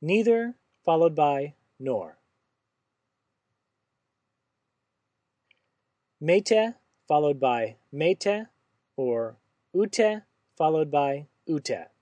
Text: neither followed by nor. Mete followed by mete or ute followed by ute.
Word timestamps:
neither 0.00 0.54
followed 0.84 1.14
by 1.14 1.54
nor. 1.78 2.18
Mete 6.20 6.74
followed 7.06 7.38
by 7.38 7.76
mete 7.92 8.46
or 8.96 9.36
ute 9.74 10.22
followed 10.56 10.90
by 10.90 11.26
ute. 11.46 11.93